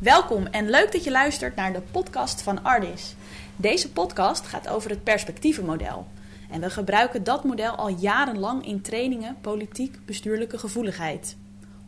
Welkom 0.00 0.46
en 0.46 0.70
leuk 0.70 0.92
dat 0.92 1.04
je 1.04 1.10
luistert 1.10 1.56
naar 1.56 1.72
de 1.72 1.80
podcast 1.90 2.42
van 2.42 2.64
Ardis. 2.64 3.14
Deze 3.56 3.92
podcast 3.92 4.46
gaat 4.46 4.68
over 4.68 4.90
het 4.90 5.04
perspectievenmodel. 5.04 6.06
En 6.50 6.60
we 6.60 6.70
gebruiken 6.70 7.24
dat 7.24 7.44
model 7.44 7.74
al 7.74 7.88
jarenlang 7.88 8.66
in 8.66 8.80
trainingen 8.80 9.36
politiek-bestuurlijke 9.40 10.58
gevoeligheid. 10.58 11.36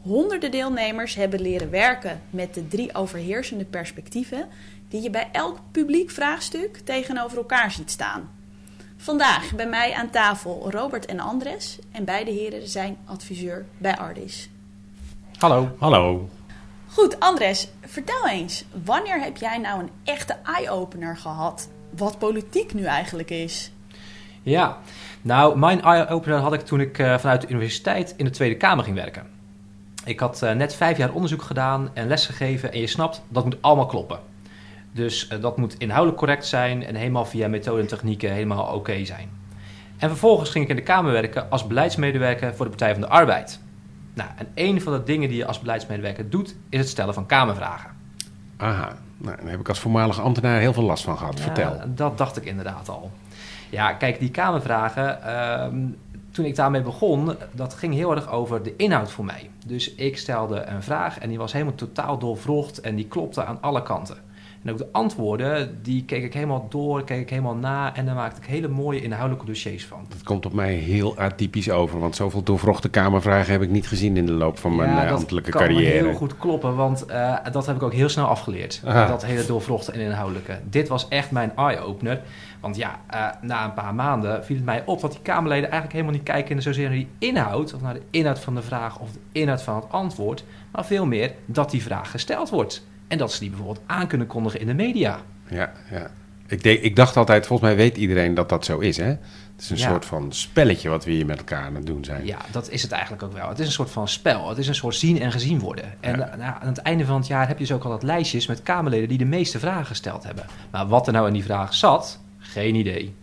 Honderden 0.02 0.50
deelnemers 0.50 1.14
hebben 1.14 1.40
leren 1.40 1.70
werken 1.70 2.20
met 2.30 2.54
de 2.54 2.68
drie 2.68 2.94
overheersende 2.94 3.64
perspectieven 3.64 4.48
die 4.88 5.02
je 5.02 5.10
bij 5.10 5.28
elk 5.32 5.58
publiek 5.70 6.10
vraagstuk 6.10 6.76
tegenover 6.76 7.36
elkaar 7.36 7.70
ziet 7.70 7.90
staan. 7.90 8.30
Vandaag 8.96 9.54
bij 9.54 9.68
mij 9.68 9.94
aan 9.94 10.10
tafel 10.10 10.70
Robert 10.70 11.06
en 11.06 11.20
Andres 11.20 11.78
en 11.90 12.04
beide 12.04 12.30
heren 12.30 12.68
zijn 12.68 12.96
adviseur 13.04 13.66
bij 13.78 13.96
Ardis. 13.96 14.48
Hallo. 15.38 15.76
Hallo. 15.78 16.28
Goed, 16.94 17.20
Andres, 17.20 17.68
vertel 17.80 18.28
eens, 18.28 18.64
wanneer 18.84 19.20
heb 19.20 19.36
jij 19.36 19.58
nou 19.58 19.80
een 19.80 19.90
echte 20.04 20.36
eye-opener 20.44 21.16
gehad 21.16 21.68
wat 21.96 22.18
politiek 22.18 22.74
nu 22.74 22.84
eigenlijk 22.84 23.30
is? 23.30 23.72
Ja, 24.42 24.78
nou, 25.22 25.58
mijn 25.58 25.82
eye-opener 25.82 26.38
had 26.38 26.52
ik 26.52 26.60
toen 26.60 26.80
ik 26.80 26.98
uh, 26.98 27.18
vanuit 27.18 27.40
de 27.40 27.48
universiteit 27.48 28.14
in 28.16 28.24
de 28.24 28.30
Tweede 28.30 28.56
Kamer 28.56 28.84
ging 28.84 28.96
werken. 28.96 29.26
Ik 30.04 30.20
had 30.20 30.42
uh, 30.42 30.52
net 30.52 30.74
vijf 30.74 30.96
jaar 30.96 31.12
onderzoek 31.12 31.42
gedaan 31.42 31.90
en 31.94 32.08
lesgegeven 32.08 32.72
en 32.72 32.80
je 32.80 32.86
snapt, 32.86 33.22
dat 33.28 33.44
moet 33.44 33.62
allemaal 33.62 33.86
kloppen. 33.86 34.20
Dus 34.92 35.28
uh, 35.32 35.40
dat 35.40 35.56
moet 35.56 35.74
inhoudelijk 35.78 36.18
correct 36.18 36.46
zijn 36.46 36.84
en 36.86 36.94
helemaal 36.94 37.24
via 37.24 37.48
methoden 37.48 37.82
en 37.82 37.88
technieken 37.88 38.32
helemaal 38.32 38.74
oké 38.74 39.04
zijn. 39.04 39.30
En 39.98 40.08
vervolgens 40.08 40.50
ging 40.50 40.64
ik 40.64 40.70
in 40.70 40.76
de 40.76 40.82
Kamer 40.82 41.12
werken 41.12 41.50
als 41.50 41.66
beleidsmedewerker 41.66 42.54
voor 42.54 42.64
de 42.64 42.70
Partij 42.70 42.92
van 42.92 43.00
de 43.00 43.08
Arbeid. 43.08 43.60
Nou, 44.14 44.30
en 44.36 44.46
een 44.54 44.80
van 44.80 44.92
de 44.92 45.02
dingen 45.02 45.28
die 45.28 45.38
je 45.38 45.46
als 45.46 45.60
beleidsmedewerker 45.60 46.30
doet, 46.30 46.54
is 46.68 46.78
het 46.78 46.88
stellen 46.88 47.14
van 47.14 47.26
Kamervragen. 47.26 47.90
Aha, 48.56 48.96
nou, 49.16 49.36
daar 49.36 49.50
heb 49.50 49.60
ik 49.60 49.68
als 49.68 49.78
voormalig 49.78 50.20
ambtenaar 50.20 50.60
heel 50.60 50.72
veel 50.72 50.82
last 50.82 51.04
van 51.04 51.18
gehad. 51.18 51.38
Ja, 51.38 51.42
Vertel. 51.42 51.80
Dat 51.86 52.18
dacht 52.18 52.36
ik 52.36 52.44
inderdaad 52.44 52.88
al. 52.88 53.10
Ja, 53.70 53.92
kijk, 53.92 54.18
die 54.18 54.30
Kamervragen, 54.30 55.18
uh, 55.26 55.88
toen 56.30 56.44
ik 56.44 56.56
daarmee 56.56 56.82
begon, 56.82 57.36
dat 57.52 57.74
ging 57.74 57.94
heel 57.94 58.14
erg 58.14 58.30
over 58.30 58.62
de 58.62 58.76
inhoud 58.76 59.10
voor 59.10 59.24
mij. 59.24 59.50
Dus 59.66 59.94
ik 59.94 60.18
stelde 60.18 60.62
een 60.62 60.82
vraag 60.82 61.18
en 61.18 61.28
die 61.28 61.38
was 61.38 61.52
helemaal 61.52 61.74
totaal 61.74 62.18
doorvrocht 62.18 62.80
en 62.80 62.96
die 62.96 63.08
klopte 63.08 63.44
aan 63.44 63.58
alle 63.60 63.82
kanten. 63.82 64.16
En 64.64 64.70
ook 64.70 64.78
de 64.78 64.88
antwoorden, 64.92 65.78
die 65.82 66.04
keek 66.04 66.24
ik 66.24 66.34
helemaal 66.34 66.66
door, 66.68 67.04
keek 67.04 67.20
ik 67.20 67.30
helemaal 67.30 67.54
na 67.54 67.94
en 67.94 68.06
daar 68.06 68.14
maakte 68.14 68.40
ik 68.40 68.46
hele 68.46 68.68
mooie 68.68 69.02
inhoudelijke 69.02 69.46
dossiers 69.46 69.84
van. 69.84 70.06
Dat 70.08 70.22
komt 70.22 70.46
op 70.46 70.52
mij 70.52 70.74
heel 70.74 71.18
atypisch 71.18 71.70
over, 71.70 71.98
want 72.00 72.16
zoveel 72.16 72.42
doorvrochte 72.42 72.88
kamervragen 72.88 73.52
heb 73.52 73.62
ik 73.62 73.70
niet 73.70 73.88
gezien 73.88 74.16
in 74.16 74.26
de 74.26 74.32
loop 74.32 74.58
van 74.58 74.76
mijn 74.76 74.90
ja, 74.90 75.04
uh, 75.04 75.12
ambtelijke 75.12 75.50
dat 75.50 75.60
kan 75.60 75.70
carrière. 75.70 76.04
heel 76.04 76.14
goed 76.14 76.36
kloppen, 76.36 76.76
want 76.76 77.04
uh, 77.10 77.36
dat 77.52 77.66
heb 77.66 77.76
ik 77.76 77.82
ook 77.82 77.92
heel 77.92 78.08
snel 78.08 78.26
afgeleerd. 78.26 78.82
Aha. 78.84 79.06
Dat 79.06 79.24
hele 79.24 79.46
doorvrochte 79.46 79.92
en 79.92 80.00
inhoudelijke. 80.00 80.60
Dit 80.70 80.88
was 80.88 81.08
echt 81.08 81.30
mijn 81.30 81.52
eye-opener. 81.56 82.20
Want 82.60 82.76
ja, 82.76 83.00
uh, 83.14 83.28
na 83.40 83.64
een 83.64 83.74
paar 83.74 83.94
maanden 83.94 84.44
viel 84.44 84.56
het 84.56 84.64
mij 84.64 84.82
op 84.86 85.00
dat 85.00 85.12
die 85.12 85.20
Kamerleden 85.20 85.70
eigenlijk 85.70 85.92
helemaal 85.92 86.14
niet 86.14 86.22
kijken 86.22 86.62
zozeer 86.62 86.88
naar 86.88 86.98
die 86.98 87.08
inhoud, 87.18 87.74
of 87.74 87.80
naar 87.80 87.94
de 87.94 88.02
inhoud 88.10 88.38
van 88.38 88.54
de 88.54 88.62
vraag 88.62 88.98
of 88.98 89.12
de 89.12 89.18
inhoud 89.32 89.62
van 89.62 89.74
het 89.74 89.84
antwoord, 89.88 90.44
maar 90.72 90.84
veel 90.84 91.06
meer 91.06 91.32
dat 91.46 91.70
die 91.70 91.82
vraag 91.82 92.10
gesteld 92.10 92.50
wordt. 92.50 92.90
En 93.12 93.18
dat 93.18 93.32
ze 93.32 93.38
die 93.40 93.48
bijvoorbeeld 93.48 93.80
aan 93.86 94.06
kunnen 94.06 94.26
kondigen 94.26 94.60
in 94.60 94.66
de 94.66 94.74
media. 94.74 95.20
Ja, 95.48 95.72
ja. 95.90 96.10
Ik, 96.46 96.62
denk, 96.62 96.80
ik 96.80 96.96
dacht 96.96 97.16
altijd, 97.16 97.46
volgens 97.46 97.68
mij 97.68 97.78
weet 97.78 97.96
iedereen 97.96 98.34
dat 98.34 98.48
dat 98.48 98.64
zo 98.64 98.78
is. 98.78 98.96
Hè? 98.96 99.04
Het 99.06 99.18
is 99.58 99.70
een 99.70 99.76
Ja. 99.76 99.88
soort 99.88 100.04
van 100.04 100.32
spelletje 100.32 100.88
wat 100.88 101.04
we 101.04 101.10
hier 101.10 101.26
met 101.26 101.38
elkaar 101.38 101.64
aan 101.64 101.74
het 101.74 101.86
doen 101.86 102.04
zijn. 102.04 102.26
Ja, 102.26 102.38
dat 102.50 102.70
is 102.70 102.82
het 102.82 102.92
eigenlijk 102.92 103.22
ook 103.22 103.32
wel. 103.32 103.48
Het 103.48 103.58
is 103.58 103.66
een 103.66 103.72
soort 103.72 103.90
van 103.90 104.08
spel. 104.08 104.48
Het 104.48 104.58
is 104.58 104.68
een 104.68 104.74
soort 104.74 104.94
zien 104.94 105.20
en 105.20 105.32
gezien 105.32 105.58
worden. 105.58 105.94
En 106.00 106.18
Ja. 106.18 106.36
nou, 106.36 106.54
aan 106.60 106.68
het 106.68 106.78
einde 106.78 107.04
van 107.04 107.16
het 107.16 107.26
jaar 107.26 107.48
heb 107.48 107.58
je 107.58 107.64
dus 107.64 107.72
ook 107.74 107.84
altijd 107.84 108.02
lijstjes 108.02 108.46
met 108.46 108.62
Kamerleden 108.62 109.08
die 109.08 109.18
de 109.18 109.24
meeste 109.24 109.58
vragen 109.58 109.86
gesteld 109.86 110.24
hebben. 110.24 110.44
Maar 110.70 110.86
wat 110.86 111.06
er 111.06 111.12
nou 111.12 111.26
in 111.26 111.32
die 111.32 111.44
vraag 111.44 111.74
zat, 111.74 112.20
geen 112.38 112.74
idee. 112.74 113.14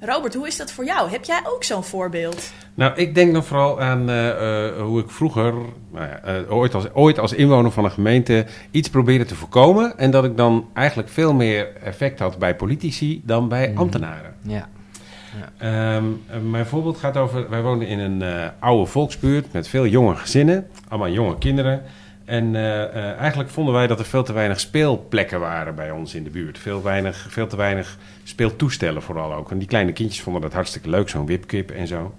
Robert, 0.00 0.34
hoe 0.34 0.46
is 0.46 0.56
dat 0.56 0.72
voor 0.72 0.84
jou? 0.84 1.10
Heb 1.10 1.24
jij 1.24 1.40
ook 1.44 1.64
zo'n 1.64 1.84
voorbeeld? 1.84 2.52
Nou, 2.74 2.92
ik 2.96 3.14
denk 3.14 3.32
dan 3.32 3.44
vooral 3.44 3.80
aan 3.80 4.08
eh, 4.10 4.66
eh, 4.68 4.82
hoe 4.82 5.00
ik 5.00 5.10
vroeger, 5.10 5.52
nou 5.92 6.06
ja, 6.06 6.18
eh, 6.22 6.52
ooit, 6.52 6.74
als, 6.74 6.92
ooit 6.92 7.18
als 7.18 7.32
inwoner 7.32 7.70
van 7.70 7.84
een 7.84 7.90
gemeente, 7.90 8.46
iets 8.70 8.90
probeerde 8.90 9.24
te 9.24 9.34
voorkomen. 9.34 9.98
En 9.98 10.10
dat 10.10 10.24
ik 10.24 10.36
dan 10.36 10.68
eigenlijk 10.74 11.08
veel 11.08 11.34
meer 11.34 11.68
effect 11.82 12.18
had 12.18 12.38
bij 12.38 12.56
politici 12.56 13.22
dan 13.24 13.48
bij 13.48 13.68
Mhm. 13.68 13.78
ambtenaren. 13.78 14.34
Ja. 14.42 14.68
Ehm, 15.58 16.04
eh, 16.26 16.40
mijn 16.50 16.66
voorbeeld 16.66 16.98
gaat 16.98 17.16
over, 17.16 17.50
wij 17.50 17.62
woonden 17.62 17.88
in 17.88 17.98
een 17.98 18.22
eh, 18.22 18.48
oude 18.58 18.86
volksbuurt 18.86 19.52
met 19.52 19.68
veel 19.68 19.86
jonge 19.86 20.16
gezinnen, 20.16 20.66
allemaal 20.88 21.10
jonge 21.10 21.38
kinderen. 21.38 21.82
En 22.30 22.56
eh, 22.56 22.82
eh, 22.82 23.18
eigenlijk 23.18 23.50
vonden 23.50 23.74
wij 23.74 23.86
dat 23.86 23.98
er 23.98 24.04
veel 24.04 24.22
te 24.22 24.32
weinig 24.32 24.60
speelplekken 24.60 25.40
waren 25.40 25.74
bij 25.74 25.90
ons 25.90 26.14
in 26.14 26.24
de 26.24 26.30
buurt. 26.30 26.58
Veel, 26.58 26.82
weinig, 26.82 27.26
veel 27.28 27.46
te 27.46 27.56
weinig 27.56 27.96
speeltoestellen 28.24 29.02
vooral 29.02 29.34
ook. 29.34 29.50
En 29.50 29.58
die 29.58 29.68
kleine 29.68 29.92
kindjes 29.92 30.22
vonden 30.22 30.42
dat 30.42 30.52
hartstikke 30.52 30.90
leuk, 30.90 31.08
zo'n 31.08 31.26
wipkip 31.26 31.70
en 31.70 31.86
zo. 31.86 32.14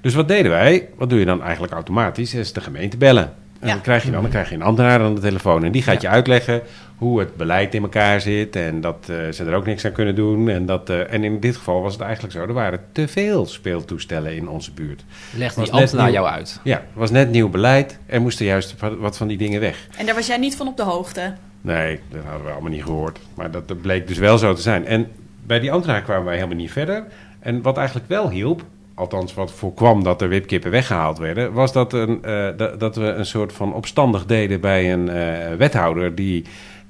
Dus 0.00 0.14
wat 0.14 0.28
deden 0.28 0.50
wij? 0.50 0.88
Wat 0.96 1.10
doe 1.10 1.18
je 1.18 1.24
dan 1.24 1.42
eigenlijk 1.42 1.72
automatisch? 1.72 2.34
Is 2.34 2.52
de 2.52 2.60
gemeente 2.60 2.96
bellen. 2.96 3.32
En 3.60 3.66
Ja. 3.66 3.72
dan 3.72 3.82
krijg 3.82 4.04
je 4.04 4.10
dan, 4.10 4.20
dan 4.22 4.30
krijg 4.30 4.48
je 4.48 4.54
een 4.54 4.62
ambtenaar 4.62 5.00
aan 5.00 5.14
de 5.14 5.20
telefoon. 5.20 5.64
En 5.64 5.72
die 5.72 5.82
gaat 5.82 6.02
Ja. 6.02 6.08
je 6.08 6.14
uitleggen 6.14 6.62
hoe 6.98 7.18
het 7.18 7.36
beleid 7.36 7.74
in 7.74 7.82
elkaar 7.82 8.20
zit. 8.20 8.56
En 8.56 8.80
dat 8.80 9.06
eh, 9.08 9.16
ze 9.32 9.44
er 9.44 9.54
ook 9.54 9.66
niks 9.66 9.84
aan 9.84 9.92
kunnen 9.92 10.14
doen. 10.14 10.48
En, 10.48 10.66
dat, 10.66 10.90
eh, 10.90 11.12
en 11.12 11.24
in 11.24 11.40
dit 11.40 11.56
geval 11.56 11.82
was 11.82 11.92
het 11.92 12.02
eigenlijk 12.02 12.34
zo. 12.34 12.42
Er 12.42 12.52
waren 12.52 12.80
te 12.92 13.08
veel 13.08 13.46
speeltoestellen 13.46 14.36
in 14.36 14.48
onze 14.48 14.72
buurt. 14.72 15.04
Legt 15.36 15.54
Was 15.54 15.64
die 15.64 15.74
net 15.74 15.82
ambtenaar 15.82 16.10
jou 16.10 16.26
uit. 16.26 16.60
Ja, 16.64 16.76
het 16.76 16.84
was 16.92 17.10
net 17.10 17.30
nieuw 17.30 17.48
beleid. 17.48 17.98
Er 18.06 18.20
moesten 18.20 18.46
juist 18.46 18.74
wat 18.98 19.16
van 19.16 19.28
die 19.28 19.38
dingen 19.38 19.60
weg. 19.60 19.86
En 19.96 20.06
daar 20.06 20.14
was 20.14 20.26
jij 20.26 20.38
niet 20.38 20.56
van 20.56 20.68
op 20.68 20.76
de 20.76 20.82
hoogte. 20.82 21.34
Nee, 21.60 22.00
dat 22.08 22.24
hadden 22.24 22.44
we 22.44 22.50
allemaal 22.52 22.70
niet 22.70 22.84
gehoord. 22.84 23.18
Maar 23.34 23.50
dat, 23.50 23.68
dat 23.68 23.80
bleek 23.80 24.08
dus 24.08 24.18
wel 24.18 24.38
zo 24.38 24.54
te 24.54 24.62
zijn. 24.62 24.86
En 24.86 25.08
bij 25.46 25.60
die 25.60 25.72
ambtenaar 25.72 26.02
kwamen 26.02 26.24
wij 26.24 26.34
helemaal 26.34 26.56
niet 26.56 26.72
verder. 26.72 27.04
En 27.40 27.62
wat 27.62 27.76
eigenlijk 27.76 28.08
wel 28.08 28.30
hielp, 28.30 28.62
althans 28.94 29.34
wat 29.34 29.52
voorkwam 29.52 30.04
dat 30.04 30.22
er 30.22 30.28
wipkippen 30.28 30.70
weggehaald 30.70 31.18
werden, 31.18 31.52
was 31.52 31.72
dat, 31.72 31.92
een, 31.92 32.24
eh, 32.24 32.48
dat, 32.56 32.80
dat 32.80 32.96
we 32.96 33.04
een 33.04 33.26
soort 33.26 33.52
van 33.52 33.74
opstandig 33.74 34.26
deden 34.26 34.60
bij 34.60 34.92
een 34.92 35.08
eh, 35.08 35.54
wethouder 35.54 36.14
die 36.14 36.44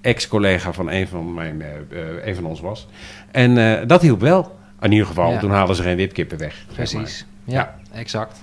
ex-collega 0.09 0.73
van 0.73 0.91
een 0.91 1.09
van, 1.09 1.35
mijn, 1.35 1.63
eh, 1.63 1.69
eh, 1.91 2.27
een 2.27 2.35
van 2.35 2.45
ons 2.45 2.61
was. 2.61 2.87
En 3.31 3.59
eh, 3.59 3.87
dat 3.87 4.03
hielp 4.03 4.21
wel. 4.21 4.59
In 4.81 4.93
ieder 4.93 5.07
geval, 5.07 5.31
Ja. 5.31 5.39
toen 5.39 5.51
haalden 5.51 5.77
ze 5.77 5.83
geen 5.83 5.97
wipkippen 5.97 6.39
weg. 6.39 6.55
zeg 6.55 6.75
Precies. 6.75 7.27
maar. 7.45 7.55
Ja, 7.55 7.75
exact. 7.93 8.43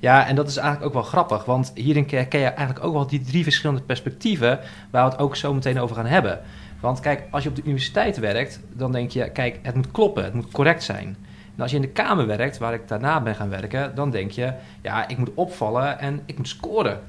Ja, 0.00 0.26
en 0.26 0.34
dat 0.34 0.48
is 0.48 0.56
eigenlijk 0.56 0.86
ook 0.86 0.92
wel 0.92 1.10
grappig, 1.10 1.44
want 1.44 1.72
hierin 1.74 2.06
herken 2.10 2.40
je 2.40 2.46
eigenlijk 2.46 2.86
ook 2.86 2.92
wel 2.92 3.06
die 3.06 3.20
drie 3.20 3.42
verschillende 3.42 3.82
perspectieven 3.82 4.58
waar 4.90 5.04
we 5.04 5.10
het 5.10 5.18
ook 5.20 5.36
zo 5.36 5.54
meteen 5.54 5.80
over 5.80 5.96
gaan 5.96 6.06
hebben. 6.06 6.40
Want 6.80 7.00
kijk, 7.00 7.22
als 7.30 7.42
je 7.42 7.48
op 7.48 7.56
de 7.56 7.62
universiteit 7.64 8.18
werkt, 8.18 8.60
dan 8.72 8.92
denk 8.92 9.10
je, 9.10 9.30
kijk, 9.30 9.58
het 9.62 9.74
moet 9.74 9.90
kloppen, 9.90 10.24
het 10.24 10.34
moet 10.34 10.50
correct 10.50 10.82
zijn. 10.82 11.16
En 11.56 11.62
als 11.62 11.70
je 11.70 11.76
in 11.76 11.82
de 11.82 11.88
Kamer 11.88 12.26
werkt, 12.26 12.58
waar 12.58 12.74
ik 12.74 12.88
daarna 12.88 13.20
ben 13.20 13.34
gaan 13.34 13.48
werken, 13.48 13.94
dan 13.94 14.10
denk 14.10 14.30
je, 14.30 14.52
ja, 14.82 15.08
ik 15.08 15.16
moet 15.18 15.34
opvallen 15.34 15.98
en 15.98 16.22
ik 16.26 16.36
moet 16.36 16.48
scoren. 16.48 17.00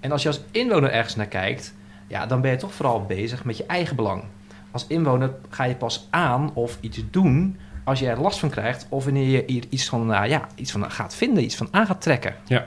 En 0.00 0.12
als 0.12 0.22
je 0.22 0.28
als 0.28 0.40
inwoner 0.50 0.90
ergens 0.90 1.16
naar 1.16 1.26
kijkt, 1.26 1.74
ja, 2.06 2.26
dan 2.26 2.40
ben 2.40 2.50
je 2.50 2.56
toch 2.56 2.74
vooral 2.74 3.04
bezig 3.04 3.44
met 3.44 3.56
je 3.56 3.66
eigen 3.66 3.96
belang. 3.96 4.24
Als 4.70 4.86
inwoner 4.86 5.34
ga 5.48 5.64
je 5.64 5.74
pas 5.74 6.06
aan 6.10 6.54
of 6.54 6.78
iets 6.80 7.04
doen 7.10 7.56
als 7.84 7.98
je 7.98 8.08
er 8.08 8.20
last 8.20 8.38
van 8.38 8.50
krijgt 8.50 8.86
of 8.88 9.04
wanneer 9.04 9.28
je 9.28 9.42
hier 9.46 9.64
iets 9.68 9.88
van, 9.88 10.06
nou 10.06 10.28
ja, 10.28 10.48
iets 10.54 10.72
van 10.72 10.90
gaat 10.90 11.14
vinden, 11.14 11.44
iets 11.44 11.56
van 11.56 11.68
aan 11.70 11.86
gaat 11.86 12.02
trekken. 12.02 12.34
Ja, 12.44 12.66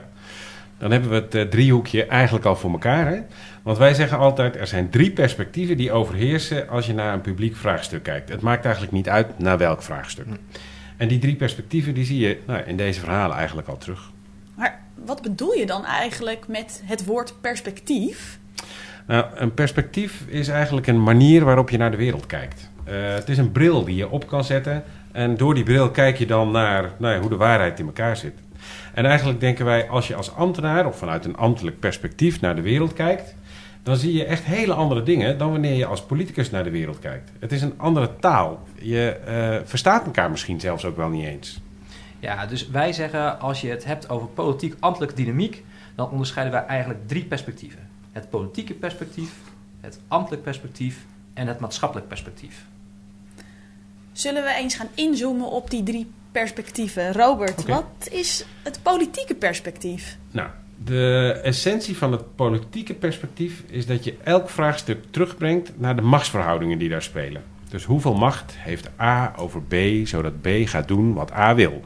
dan 0.78 0.90
hebben 0.90 1.10
we 1.10 1.16
het 1.16 1.34
eh, 1.34 1.42
driehoekje 1.42 2.06
eigenlijk 2.06 2.44
al 2.44 2.56
voor 2.56 2.70
elkaar. 2.70 3.06
Hè? 3.06 3.20
Want 3.62 3.78
wij 3.78 3.94
zeggen 3.94 4.18
altijd, 4.18 4.56
er 4.56 4.66
zijn 4.66 4.90
drie 4.90 5.10
perspectieven 5.10 5.76
die 5.76 5.92
overheersen 5.92 6.68
als 6.68 6.86
je 6.86 6.94
naar 6.94 7.14
een 7.14 7.20
publiek 7.20 7.56
vraagstuk 7.56 8.02
kijkt. 8.02 8.28
Het 8.28 8.40
maakt 8.40 8.64
eigenlijk 8.64 8.94
niet 8.94 9.08
uit 9.08 9.38
naar 9.38 9.58
welk 9.58 9.82
vraagstuk. 9.82 10.26
Hm. 10.26 10.34
En 10.96 11.08
die 11.08 11.18
drie 11.18 11.36
perspectieven 11.36 11.94
die 11.94 12.04
zie 12.04 12.18
je 12.18 12.40
nou, 12.46 12.62
in 12.62 12.76
deze 12.76 13.00
verhalen 13.00 13.36
eigenlijk 13.36 13.68
al 13.68 13.78
terug. 13.78 14.10
Maar 14.54 14.80
wat 15.04 15.22
bedoel 15.22 15.52
je 15.52 15.66
dan 15.66 15.84
eigenlijk 15.84 16.48
met 16.48 16.82
het 16.84 17.04
woord 17.04 17.34
perspectief? 17.40 18.38
Nou, 19.08 19.26
een 19.34 19.54
perspectief 19.54 20.24
is 20.26 20.48
eigenlijk 20.48 20.86
een 20.86 21.02
manier 21.02 21.44
waarop 21.44 21.70
je 21.70 21.78
naar 21.78 21.90
de 21.90 21.96
wereld 21.96 22.26
kijkt. 22.26 22.70
Eh, 22.84 22.94
het 23.14 23.28
is 23.28 23.38
een 23.38 23.52
bril 23.52 23.84
die 23.84 23.96
je 23.96 24.10
op 24.10 24.26
kan 24.26 24.44
zetten. 24.44 24.84
En 25.12 25.36
door 25.36 25.54
die 25.54 25.64
bril 25.64 25.90
kijk 25.90 26.16
je 26.16 26.26
dan 26.26 26.50
naar 26.50 26.90
nou 26.98 27.14
ja, 27.14 27.20
hoe 27.20 27.28
de 27.28 27.36
waarheid 27.36 27.78
in 27.78 27.86
elkaar 27.86 28.16
zit. 28.16 28.34
En 28.94 29.06
eigenlijk 29.06 29.40
denken 29.40 29.64
wij, 29.64 29.88
als 29.88 30.08
je 30.08 30.14
als 30.14 30.34
ambtenaar 30.34 30.86
of 30.86 30.98
vanuit 30.98 31.24
een 31.24 31.36
ambtelijk 31.36 31.80
perspectief 31.80 32.40
naar 32.40 32.56
de 32.56 32.62
wereld 32.62 32.92
kijkt, 32.92 33.34
dan 33.82 33.96
zie 33.96 34.12
je 34.12 34.24
echt 34.24 34.44
hele 34.44 34.72
andere 34.74 35.02
dingen 35.02 35.38
dan 35.38 35.50
wanneer 35.50 35.74
je 35.74 35.86
als 35.86 36.02
politicus 36.02 36.50
naar 36.50 36.64
de 36.64 36.70
wereld 36.70 36.98
kijkt. 36.98 37.30
Het 37.38 37.52
is 37.52 37.62
een 37.62 37.74
andere 37.76 38.10
taal. 38.20 38.62
Je 38.74 39.10
eh, 39.10 39.56
verstaat 39.64 40.04
elkaar 40.04 40.30
misschien 40.30 40.60
zelfs 40.60 40.84
ook 40.84 40.96
wel 40.96 41.08
niet 41.08 41.26
eens. 41.26 41.60
Ja, 42.18 42.46
dus 42.46 42.68
wij 42.68 42.92
zeggen 42.92 43.40
als 43.40 43.60
je 43.60 43.68
het 43.68 43.84
hebt 43.84 44.08
over 44.08 44.28
politiek-ambtelijke 44.28 45.14
dynamiek, 45.14 45.64
dan 45.94 46.10
onderscheiden 46.10 46.54
wij 46.54 46.66
eigenlijk 46.66 47.08
drie 47.08 47.24
perspectieven. 47.24 47.87
Het 48.12 48.30
politieke 48.30 48.74
perspectief, 48.74 49.32
het 49.80 50.00
ambtelijk 50.08 50.42
perspectief 50.42 51.04
en 51.34 51.46
het 51.46 51.60
maatschappelijk 51.60 52.08
perspectief. 52.08 52.64
Zullen 54.12 54.42
we 54.42 54.54
eens 54.54 54.74
gaan 54.74 54.88
inzoomen 54.94 55.50
op 55.50 55.70
die 55.70 55.82
drie 55.82 56.10
perspectieven? 56.32 57.12
Robert, 57.12 57.66
wat 57.66 58.08
is 58.10 58.44
het 58.62 58.80
politieke 58.82 59.34
perspectief? 59.34 60.16
Nou, 60.30 60.48
De 60.84 61.40
essentie 61.42 61.96
van 61.96 62.12
het 62.12 62.34
politieke 62.36 62.94
perspectief 62.94 63.62
is 63.66 63.86
dat 63.86 64.04
je 64.04 64.16
elk 64.24 64.48
vraagstuk 64.50 65.04
terugbrengt 65.10 65.72
naar 65.80 65.96
de 65.96 66.02
machtsverhoudingen 66.02 66.78
die 66.78 66.88
daar 66.88 67.02
spelen. 67.02 67.42
Dus 67.68 67.84
hoeveel 67.84 68.14
macht 68.14 68.54
heeft 68.56 68.88
A 69.00 69.34
over 69.36 69.62
B, 69.62 69.74
zodat 70.04 70.40
B 70.40 70.48
gaat 70.64 70.88
doen 70.88 71.14
wat 71.14 71.32
A 71.32 71.54
wil? 71.54 71.84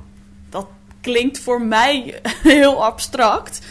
Dat 0.49 0.67
klinkt 1.01 1.39
voor 1.39 1.63
mij 1.63 2.21
heel 2.43 2.85
abstract. 2.85 3.67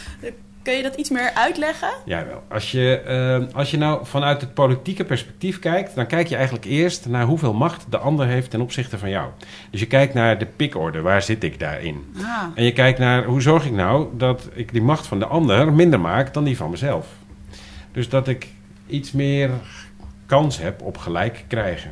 Kun 0.62 0.72
je 0.72 0.82
dat 0.82 0.94
iets 0.94 1.10
meer 1.10 1.30
uitleggen? 1.34 1.88
Ja, 2.04 2.26
wel. 2.26 2.42
Als 2.48 2.70
je, 2.70 2.98
eh, 2.98 3.56
als 3.56 3.70
je 3.70 3.76
nou 3.76 4.06
vanuit 4.06 4.40
het 4.40 4.54
politieke 4.54 5.04
perspectief 5.04 5.58
kijkt, 5.58 5.94
dan 5.94 6.06
kijk 6.06 6.26
je 6.26 6.34
eigenlijk 6.34 6.64
eerst 6.64 7.06
naar 7.06 7.24
hoeveel 7.24 7.52
macht 7.52 7.86
de 7.90 7.98
ander 7.98 8.26
heeft 8.26 8.50
ten 8.50 8.60
opzichte 8.60 8.98
van 8.98 9.10
jou. 9.10 9.30
Dus 9.70 9.80
je 9.80 9.86
kijkt 9.86 10.14
naar 10.14 10.38
de 10.38 10.46
pikorde, 10.46 11.00
waar 11.00 11.22
zit 11.22 11.44
ik 11.44 11.58
daarin? 11.58 12.14
Ah, 12.16 12.42
En 12.54 12.64
je 12.64 12.72
kijkt 12.72 12.98
naar 12.98 13.24
hoe 13.24 13.40
zorg 13.40 13.66
ik 13.66 13.72
nou 13.72 14.08
dat 14.16 14.48
ik 14.52 14.72
die 14.72 14.82
macht 14.82 15.06
van 15.06 15.18
de 15.18 15.26
ander 15.26 15.72
minder 15.72 16.00
maak 16.00 16.34
dan 16.34 16.44
die 16.44 16.56
van 16.56 16.70
mezelf. 16.70 17.06
Dus 17.92 18.08
dat 18.08 18.28
ik 18.28 18.48
iets 18.86 19.12
meer 19.12 19.50
kans 20.26 20.58
heb 20.58 20.82
op 20.82 20.96
gelijk 20.96 21.44
krijgen. 21.48 21.90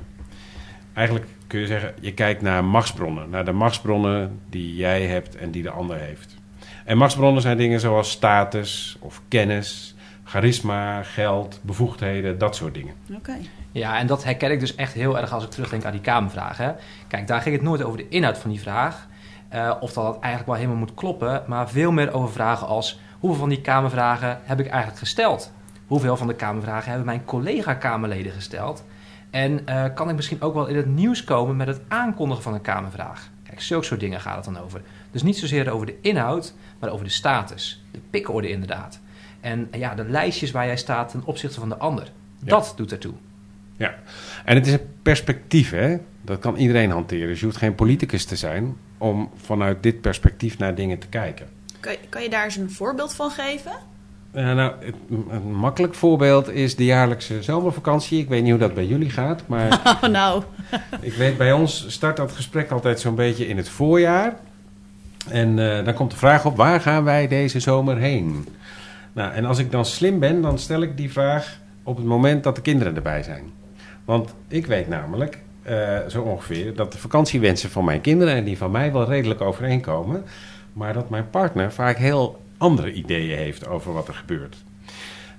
Eigenlijk 0.93 1.26
kun 1.46 1.61
je 1.61 1.66
zeggen, 1.66 1.94
je 2.00 2.14
kijkt 2.14 2.43
naar 2.43 2.64
machtsbronnen. 2.64 3.31
Naar 3.31 3.44
de 3.44 3.52
machtsbronnen 3.52 4.40
die 4.50 4.76
jij 4.76 5.06
hebt 5.06 5.37
en 5.37 5.50
die 5.50 5.62
de 5.62 5.70
ander 5.70 5.96
heeft. 5.96 6.38
En 6.85 6.97
machtsbronnen 6.99 7.43
zijn 7.43 7.56
dingen 7.56 7.81
zoals 7.81 8.11
status 8.11 8.97
of 9.00 9.23
kennis, 9.29 9.94
charisma, 10.25 11.03
geld, 11.03 11.61
bevoegdheden, 11.62 12.38
dat 12.38 12.56
soort 12.56 12.75
dingen. 12.75 12.94
oké. 13.17 13.37
Ja, 13.73 13.99
en 13.99 14.06
dat 14.06 14.25
herken 14.25 14.50
ik 14.50 14.61
dus 14.61 14.75
echt 14.75 14.93
heel 14.93 15.19
erg 15.19 15.32
als 15.32 15.44
ik 15.44 15.50
terugdenk 15.50 15.85
aan 15.85 15.93
die 15.93 16.00
Kamervraag. 16.00 16.56
Hè. 16.56 16.71
Kijk, 17.09 17.27
daar 17.27 17.41
ging 17.41 17.55
het 17.55 17.65
nooit 17.65 17.82
over 17.82 17.99
de 17.99 18.09
inhoud 18.09 18.38
van 18.38 18.50
die 18.50 18.61
vraag. 18.61 19.09
eh, 19.49 19.75
of 19.81 19.93
dat 19.93 20.05
het 20.06 20.19
eigenlijk 20.19 20.47
wel 20.47 20.55
helemaal 20.55 20.77
moet 20.79 20.94
kloppen. 20.94 21.43
Maar 21.47 21.69
veel 21.69 21.93
meer 21.93 22.12
over 22.12 22.32
vragen 22.32 22.67
als... 22.67 23.00
hoeveel 23.19 23.41
van 23.41 23.49
die 23.49 23.61
Kamervragen 23.61 24.38
heb 24.43 24.61
ik 24.61 24.67
eigenlijk 24.67 24.99
gesteld? 24.99 25.53
Hoeveel 25.87 26.17
van 26.17 26.26
de 26.26 26.35
Kamervragen 26.35 26.88
hebben 26.88 27.06
mijn 27.06 27.25
collega-Kamerleden 27.25 28.33
gesteld? 28.33 28.85
En 29.31 29.67
eh, 29.67 29.85
kan 29.94 30.09
ik 30.09 30.17
misschien 30.17 30.43
ook 30.43 30.55
wel 30.55 30.67
in 30.67 30.76
het 30.76 30.87
nieuws 30.87 31.25
komen 31.25 31.56
met 31.56 31.67
het 31.67 31.81
aankondigen 31.88 32.43
van 32.43 32.55
een 32.55 32.61
Kamervraag? 32.61 33.31
Kijk, 33.50 33.62
zulke 33.62 33.85
soort 33.87 34.00
dingen 34.00 34.20
gaat 34.20 34.37
het 34.47 34.55
dan 34.55 34.62
over. 34.64 34.81
Dus 35.11 35.23
niet 35.23 35.38
zozeer 35.38 35.70
over 35.70 35.87
de 35.87 35.97
inhoud, 36.00 36.55
maar 36.79 36.91
over 36.91 37.05
de 37.05 37.11
status. 37.11 37.85
De 37.91 37.99
pikorde 38.11 38.49
inderdaad. 38.50 39.00
En 39.41 39.69
ja, 39.73 39.94
de 39.94 40.05
lijstjes 40.05 40.50
waar 40.50 40.67
jij 40.67 40.76
staat 40.76 41.11
ten 41.11 41.23
opzichte 41.25 41.61
van 41.61 41.69
de 41.69 41.76
ander. 41.76 42.05
Ja. 42.38 42.49
Dat 42.49 42.73
doet 42.76 42.93
ertoe. 42.93 43.12
Ja, 43.76 43.94
en 44.44 44.55
het 44.56 44.67
is 44.67 44.73
een 44.73 44.88
perspectief, 45.02 45.70
hè? 45.70 45.97
Dat 46.23 46.38
kan 46.38 46.56
iedereen 46.56 46.91
hanteren. 46.91 47.26
Dus 47.29 47.38
je 47.41 47.44
hoeft 47.47 47.56
geen 47.58 47.75
politicus 47.75 48.25
te 48.25 48.37
zijn 48.37 48.76
om 48.99 49.31
vanuit 49.37 49.82
dit 49.82 50.00
perspectief 50.00 50.58
naar 50.58 50.75
dingen 50.75 50.99
te 50.99 51.06
kijken. 51.06 51.49
Kan, 51.81 51.93
je- 51.93 51.99
kan 52.08 52.23
je 52.23 52.31
daar 52.31 52.44
eens 52.44 52.56
een 52.56 52.70
voorbeeld 52.70 53.14
van 53.14 53.31
geven? 53.31 53.73
Ja, 54.35 54.55
nou, 54.55 54.73
het- 54.81 54.94
een 55.31 55.55
makkelijk 55.55 55.94
voorbeeld 55.94 56.49
is 56.50 56.77
de 56.77 56.85
jaarlijkse 56.85 57.43
zomervakantie. 57.43 58.19
Ik 58.21 58.29
weet 58.29 58.43
niet 58.43 58.50
hoe 58.50 58.61
dat 58.61 58.75
bij 58.75 58.87
jullie 58.87 59.11
gaat, 59.11 59.43
maar 59.47 59.81
Oh, 60.03 60.11
nou. 60.11 60.43
ik 61.00 61.12
weet 61.15 61.37
bij 61.38 61.53
ons 61.53 61.85
start 61.88 62.17
dat 62.17 62.32
gesprek 62.32 62.71
altijd 62.71 63.00
zo'n 63.00 63.15
beetje 63.15 63.49
in 63.49 63.56
het 63.56 63.69
voorjaar. 63.69 64.37
En 65.29 65.79
eh, 65.79 65.85
dan 65.85 65.94
komt 65.94 66.11
de 66.11 66.17
vraag 66.17 66.44
op, 66.47 66.56
waar 66.56 66.81
gaan 66.81 67.05
wij 67.05 67.29
deze 67.29 67.61
zomer 67.61 67.97
heen? 67.97 68.47
Nou, 69.12 69.32
en 69.32 69.44
als 69.44 69.59
ik 69.59 69.71
dan 69.71 69.85
slim 69.85 70.19
ben, 70.19 70.43
dan 70.43 70.59
stel 70.59 70.83
ik 70.83 70.97
die 70.97 71.12
vraag 71.12 71.59
op 71.83 71.97
het 71.97 72.06
moment 72.06 72.44
dat 72.44 72.55
de 72.56 72.62
kinderen 72.62 72.97
erbij 72.97 73.23
zijn. 73.23 73.43
Want 74.05 74.35
ik 74.49 74.67
weet 74.67 74.88
namelijk, 74.88 75.38
eh, 75.62 75.99
zo 76.09 76.23
ongeveer, 76.23 76.75
dat 76.75 76.93
de 76.93 76.99
vakantiewensen 76.99 77.71
van 77.71 77.85
mijn 77.85 78.00
kinderen 78.00 78.35
en 78.35 78.44
die 78.44 78.59
van 78.59 78.71
mij 78.71 78.93
wel 78.93 79.05
redelijk 79.09 79.41
overeenkomen. 79.41 80.25
Maar 80.73 80.93
dat 80.93 81.11
mijn 81.11 81.31
partner 81.31 81.73
vaak 81.73 81.97
heel 81.97 82.39
andere 82.61 82.93
ideeën 82.93 83.37
heeft 83.39 83.67
over 83.69 83.93
wat 83.93 84.09
er 84.09 84.15
gebeurt. 84.15 84.57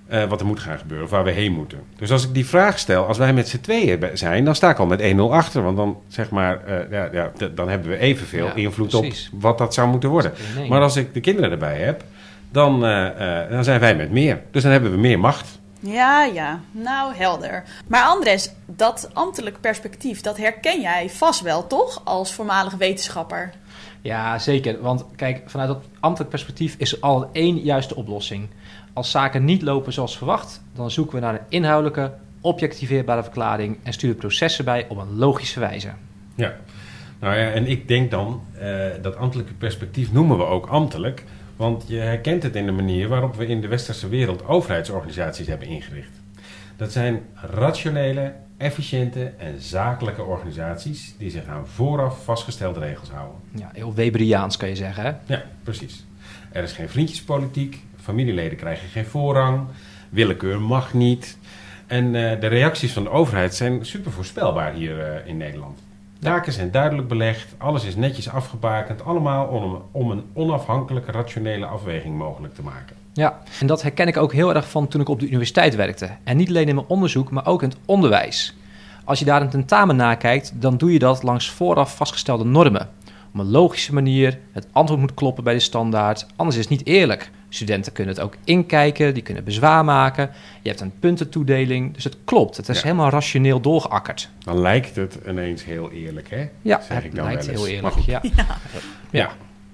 Eh, 0.08 0.24
wat 0.24 0.40
er 0.40 0.46
moet 0.46 0.60
gaan 0.60 0.78
gebeuren, 0.78 1.06
of 1.06 1.12
waar 1.12 1.24
we 1.24 1.32
heen 1.32 1.52
moeten. 1.52 1.80
Dus 1.96 2.12
als 2.12 2.24
ik 2.28 2.34
die 2.34 2.46
vraag 2.46 2.80
stel, 2.80 3.06
als 3.06 3.18
wij 3.18 3.34
met 3.34 3.48
z'n 3.50 3.60
tweeën 3.62 4.10
zijn, 4.14 4.46
dan 4.46 4.56
sta 4.56 4.70
ik 4.70 4.78
al 4.80 4.86
met 4.86 5.02
1-0 5.02 5.34
achter. 5.34 5.64
Want 5.64 5.78
dan, 5.78 5.98
zeg 6.08 6.30
maar, 6.30 6.64
eh, 6.66 6.92
ja, 6.92 7.10
ja, 7.12 7.32
d- 7.38 7.58
dan 7.58 7.70
hebben 7.70 7.90
we 7.90 7.98
evenveel 7.98 8.46
Ja, 8.46 8.54
invloed 8.54 8.90
precies. 8.90 9.30
op 9.34 9.42
wat 9.42 9.58
dat 9.58 9.74
zou 9.74 9.88
moeten 9.90 10.10
worden. 10.10 10.34
Nee. 10.56 10.70
Maar 10.70 10.82
als 10.82 10.96
ik 10.96 11.14
de 11.14 11.20
kinderen 11.20 11.52
erbij 11.52 11.78
heb, 11.78 12.04
dan, 12.52 12.86
eh, 12.86 13.42
eh, 13.44 13.50
dan 13.52 13.64
zijn 13.64 13.80
wij 13.80 13.96
met 13.96 14.12
meer. 14.12 14.42
Dus 14.52 14.64
dan 14.64 14.72
hebben 14.72 14.92
we 14.92 14.98
meer 14.98 15.20
macht. 15.20 15.60
Ja, 15.80 16.24
ja. 16.24 16.60
Nou, 16.72 17.16
helder. 17.16 17.64
Maar 17.88 18.04
Andres, 18.04 18.52
dat 18.66 19.10
ambtelijk 19.14 19.58
perspectief, 19.62 20.22
dat 20.22 20.38
herken 20.38 20.82
jij 20.82 21.10
vast 21.10 21.42
wel, 21.42 21.68
toch? 21.68 22.02
Als 22.04 22.34
voormalig 22.34 22.74
wetenschapper. 22.74 23.52
Ja, 24.02 24.40
zeker. 24.40 24.82
Want 24.82 25.06
kijk, 25.16 25.42
vanuit 25.46 25.70
dat 25.70 25.84
ambtelijk 26.00 26.30
perspectief 26.30 26.76
is 26.78 26.92
er 26.94 27.00
al 27.02 27.30
één 27.32 27.58
juiste 27.58 27.96
oplossing. 27.96 28.48
Als 28.94 29.12
zaken 29.12 29.46
niet 29.46 29.62
lopen 29.62 29.94
zoals 29.94 30.18
verwacht, 30.18 30.62
dan 30.76 30.92
zoeken 30.92 31.16
we 31.16 31.22
naar 31.22 31.34
een 31.34 31.46
inhoudelijke, 31.50 32.14
objectiveerbare 32.42 33.24
verklaring 33.24 33.78
en 33.84 33.94
sturen 33.94 34.16
processen 34.16 34.66
bij 34.66 34.86
op 34.88 34.98
een 34.98 35.16
logische 35.18 35.60
wijze. 35.60 35.90
Ja. 36.36 36.56
Nou 37.20 37.36
ja, 37.36 37.52
en 37.52 37.68
ik 37.68 37.88
denk 37.88 38.12
dan, 38.12 38.42
eh, 38.60 38.88
dat 39.02 39.16
ambtelijke 39.16 39.54
perspectief 39.54 40.12
noemen 40.12 40.38
we 40.38 40.44
ook 40.44 40.66
ambtelijk. 40.66 41.24
Want 41.56 41.84
je 41.88 41.98
herkent 41.98 42.44
het 42.44 42.56
in 42.56 42.66
de 42.66 42.72
manier 42.72 43.08
waarop 43.08 43.36
we 43.36 43.46
in 43.46 43.62
de 43.62 43.68
westerse 43.68 44.10
wereld 44.10 44.48
overheidsorganisaties 44.48 45.48
hebben 45.48 45.68
ingericht. 45.68 46.22
Dat 46.76 46.92
zijn 46.92 47.22
rationele, 47.36 48.34
efficiënte 48.62 49.32
en 49.38 49.62
zakelijke 49.62 50.24
organisaties 50.24 51.16
die 51.18 51.30
zich 51.30 51.48
aan 51.48 51.68
vooraf 51.68 52.24
vastgestelde 52.24 52.80
regels 52.80 53.10
houden. 53.10 53.40
Ja, 53.56 53.70
heel 53.74 53.94
Weberiaans 53.94 54.58
kan 54.58 54.70
je 54.70 54.76
zeggen. 54.76 55.04
Hè? 55.04 55.34
Ja, 55.34 55.44
precies. 55.64 56.06
Er 56.52 56.64
is 56.64 56.72
geen 56.72 56.90
vriendjespolitiek, 56.90 57.80
familieleden 58.02 58.58
krijgen 58.58 58.90
geen 58.90 59.06
voorrang, 59.06 59.68
willekeur 60.10 60.62
mag 60.62 60.94
niet. 60.94 61.38
En 61.88 62.06
eh, 62.06 62.40
de 62.40 62.48
reacties 62.48 62.94
van 62.94 63.04
de 63.04 63.10
overheid 63.10 63.56
zijn 63.56 63.86
super 63.86 64.12
voorspelbaar 64.12 64.74
hier 64.74 65.00
eh, 65.00 65.28
in 65.28 65.38
Nederland. 65.38 65.80
Taken 66.22 66.54
zijn 66.54 66.72
duidelijk 66.72 67.08
belegd, 67.08 67.56
alles 67.58 67.84
is 67.84 67.96
netjes 67.96 68.30
afgebakend, 68.30 69.06
allemaal 69.06 69.46
om, 69.46 69.82
om 69.92 70.12
een 70.12 70.24
onafhankelijke 70.34 71.12
rationele 71.12 71.66
afweging 71.66 72.18
mogelijk 72.18 72.54
te 72.54 72.62
maken. 72.62 72.96
Ja, 73.14 73.42
en 73.60 73.68
dat 73.68 73.82
herken 73.82 74.08
ik 74.08 74.18
ook 74.18 74.34
heel 74.34 74.56
erg 74.56 74.70
van 74.70 74.88
toen 74.88 75.02
ik 75.02 75.10
op 75.10 75.20
de 75.20 75.28
universiteit 75.28 75.76
werkte. 75.76 76.10
En 76.24 76.38
niet 76.38 76.50
alleen 76.50 76.68
in 76.68 76.76
mijn 76.76 76.88
onderzoek, 76.88 77.32
maar 77.32 77.48
ook 77.48 77.64
in 77.64 77.70
het 77.70 77.78
onderwijs. 77.86 78.56
Als 79.04 79.20
je 79.20 79.26
daar 79.26 79.42
een 79.42 79.50
tentamen 79.50 79.96
nakijkt, 79.96 80.62
dan 80.62 80.78
doe 80.78 80.94
je 80.94 81.00
dat 81.00 81.24
langs 81.24 81.50
vooraf 81.50 81.96
vastgestelde 81.96 82.46
normen. 82.46 82.90
Op 83.34 83.40
een 83.40 83.52
logische 83.52 83.94
manier, 83.94 84.40
het 84.52 84.68
antwoord 84.72 85.02
moet 85.02 85.14
kloppen 85.14 85.44
bij 85.44 85.54
de 85.54 85.60
standaard, 85.60 86.26
anders 86.36 86.58
is 86.58 86.70
het 86.70 86.78
niet 86.78 86.88
eerlijk. 86.88 87.32
Studenten 87.54 87.92
kunnen 87.92 88.14
het 88.14 88.24
ook 88.24 88.34
inkijken, 88.44 89.14
die 89.14 89.24
kunnen 89.24 89.44
bezwaar 89.44 89.86
maken. 89.86 90.30
Je 90.62 90.70
hebt 90.70 90.82
een 90.82 90.94
puntentoedeling, 91.00 91.94
dus 91.94 92.04
het 92.04 92.18
klopt. 92.26 92.58
Het 92.58 92.70
is 92.70 92.78
Ja. 92.78 92.84
helemaal 92.84 93.10
rationeel 93.10 93.60
doorgeakkerd. 93.62 94.30
Dan 94.40 94.60
lijkt 94.60 94.96
het 94.96 95.18
ineens 95.28 95.66
heel 95.66 95.92
eerlijk, 95.92 96.30
hè? 96.30 96.50
Ja, 96.62 96.82
Zeg 96.82 97.04
ik 97.04 97.16
dan 97.16 97.26
lijkt 97.26 97.46
wel 97.46 97.56
eens. 97.56 97.64
heel 97.66 97.74
eerlijk. 97.76 97.96
Ja. 98.06 98.22
Ja. 99.12 99.30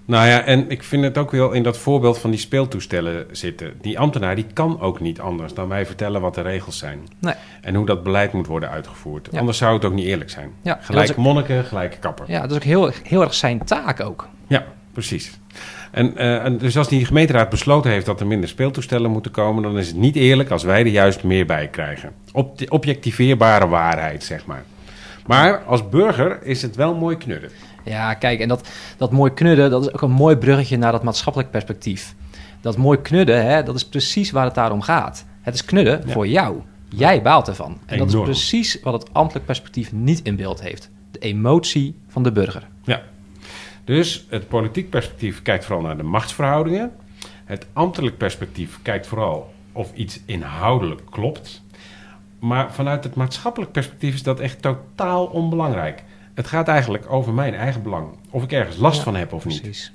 Nou 0.06 0.28
ja, 0.28 0.42
en 0.44 0.70
ik 0.70 0.84
vind 0.84 1.04
het 1.04 1.18
ook 1.18 1.32
wel 1.32 1.52
in 1.52 1.64
dat 1.64 1.78
voorbeeld 1.78 2.18
van 2.18 2.30
die 2.30 2.40
speeltoestellen 2.40 3.26
zitten. 3.32 3.74
Die 3.82 4.00
ambtenaar 4.00 4.36
die 4.36 4.46
kan 4.54 4.82
ook 4.82 5.00
niet 5.00 5.20
anders 5.20 5.54
dan 5.54 5.68
wij 5.68 5.86
vertellen 5.86 6.22
wat 6.22 6.36
de 6.36 6.42
regels 6.42 6.78
zijn. 6.78 7.00
Nee. 7.20 7.34
En 7.62 7.76
hoe 7.76 7.86
dat 7.86 8.04
beleid 8.04 8.34
moet 8.34 8.48
worden 8.48 8.70
uitgevoerd. 8.70 9.28
Ja. 9.32 9.40
Anders 9.40 9.58
zou 9.58 9.74
het 9.74 9.86
ook 9.86 9.94
niet 9.94 10.06
eerlijk 10.06 10.30
zijn. 10.30 10.52
Ja, 10.62 10.78
Gelijk 10.82 11.10
ook- 11.10 11.16
monniken, 11.16 11.64
gelijk 11.64 11.98
kapper. 12.00 12.26
ja, 12.32 12.42
dat 12.42 12.50
is 12.52 12.56
ook 12.58 12.64
heel, 12.64 12.92
heel 13.04 13.22
erg 13.22 13.34
zijn 13.34 13.64
taak 13.66 14.00
ook. 14.00 14.28
Ja, 14.48 14.66
precies. 14.98 15.40
En, 15.92 16.18
eh, 16.18 16.46
en 16.46 16.58
dus 16.58 16.78
als 16.78 16.88
die 16.88 17.06
gemeenteraad 17.06 17.50
besloten 17.50 17.92
heeft 17.92 18.06
dat 18.06 18.20
er 18.20 18.28
minder 18.28 18.50
speeltoestellen 18.50 19.12
moeten 19.12 19.32
komen, 19.32 19.64
dan 19.64 19.78
is 19.78 19.88
het 19.88 19.96
niet 19.96 20.16
eerlijk 20.16 20.50
als 20.50 20.64
wij 20.64 20.80
er 20.80 20.88
juist 20.88 21.24
meer 21.24 21.46
bij 21.46 21.68
krijgen. 21.68 22.12
Op 22.32 22.58
de 22.58 22.70
objectiveerbare 22.70 23.68
waarheid, 23.68 24.24
zeg 24.24 24.46
maar. 24.46 24.64
Maar 25.26 25.64
als 25.64 25.90
burger 25.90 26.44
is 26.44 26.62
het 26.62 26.76
wel 26.76 26.96
mooi 26.96 27.18
knudden. 27.18 27.50
Ja, 27.84 28.14
kijk, 28.14 28.40
en 28.40 28.48
dat, 28.48 28.68
dat 28.98 29.12
mooi 29.12 29.34
knudden, 29.34 29.70
dat 29.70 29.82
is 29.82 29.94
ook 29.94 30.02
een 30.02 30.12
mooi 30.12 30.36
bruggetje 30.36 30.78
naar 30.78 30.92
dat 30.92 31.04
maatschappelijk 31.04 31.52
perspectief. 31.52 32.16
Dat 32.62 32.78
mooi 32.78 33.02
knudden, 33.02 33.46
hè, 33.46 33.64
dat 33.64 33.76
is 33.76 33.86
precies 33.86 34.32
waar 34.32 34.46
het 34.46 34.56
daarom 34.56 34.82
gaat. 34.82 35.26
Het 35.42 35.54
is 35.54 35.66
knudden 35.66 36.02
Ja. 36.06 36.12
voor 36.12 36.28
jou. 36.28 36.62
Jij 36.90 37.22
baalt 37.22 37.48
ervan. 37.48 37.78
En 37.86 37.98
dat 37.98 38.08
is 38.08 38.22
precies 38.22 38.80
wat 38.84 38.94
het 38.94 39.14
ambtelijk 39.14 39.46
perspectief 39.46 39.92
niet 39.92 40.22
in 40.24 40.36
beeld 40.36 40.62
heeft. 40.62 40.90
De 41.12 41.20
emotie 41.20 41.96
van 42.08 42.24
de 42.24 42.32
burger. 42.32 42.68
Dus 43.88 44.26
het 44.30 44.48
politiek 44.48 44.90
perspectief 44.90 45.42
kijkt 45.42 45.66
vooral 45.66 45.84
naar 45.86 45.98
de 45.98 46.04
machtsverhoudingen. 46.04 46.92
Het 47.46 47.68
ambtelijk 47.74 48.18
perspectief 48.18 48.80
kijkt 48.82 49.08
vooral 49.08 49.54
of 49.72 49.94
iets 49.94 50.20
inhoudelijk 50.26 51.02
klopt. 51.10 51.64
Maar 52.40 52.74
vanuit 52.74 53.04
het 53.04 53.16
maatschappelijk 53.16 53.72
perspectief 53.72 54.14
is 54.14 54.24
dat 54.24 54.40
echt 54.40 54.62
totaal 54.62 55.26
onbelangrijk. 55.26 56.04
Het 56.34 56.48
gaat 56.48 56.68
eigenlijk 56.68 57.12
over 57.12 57.34
mijn 57.34 57.54
eigen 57.54 57.84
belang. 57.84 58.08
Of 58.30 58.44
ik 58.44 58.52
ergens 58.52 58.78
last 58.78 58.98
Ja, 58.98 59.04
van 59.04 59.16
heb 59.16 59.34
of 59.34 59.46
niet. 59.46 59.92